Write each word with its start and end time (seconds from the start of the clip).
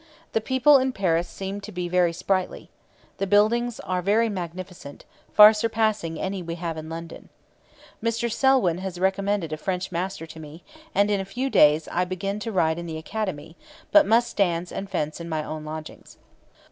The 0.31 0.41
people 0.41 0.79
[in 0.79 0.93
Paris] 0.93 1.27
seem 1.27 1.61
to 1.61 1.71
be 1.71 1.87
very 1.87 2.11
sprightly. 2.11 2.71
The 3.19 3.27
buildings 3.27 3.79
are 3.81 4.01
very 4.01 4.29
magnificent, 4.29 5.05
far 5.31 5.53
surpassing 5.53 6.19
any 6.19 6.41
we 6.41 6.55
have 6.55 6.75
in 6.75 6.89
London. 6.89 7.29
Mr 8.01 8.27
Selwin 8.31 8.79
has 8.79 8.99
recommended 8.99 9.53
a 9.53 9.57
French 9.57 9.91
master 9.91 10.25
to 10.25 10.39
me, 10.39 10.63
and 10.95 11.11
in 11.11 11.19
a 11.19 11.23
few 11.23 11.51
days 11.51 11.87
I 11.91 12.05
begin 12.05 12.39
to 12.39 12.51
ride 12.51 12.79
in 12.79 12.87
the 12.87 12.97
Academy, 12.97 13.55
but 13.91 14.07
must 14.07 14.35
dance 14.37 14.71
and 14.71 14.89
fence 14.89 15.21
in 15.21 15.29
my 15.29 15.43
own 15.43 15.65
lodgings. 15.65 16.17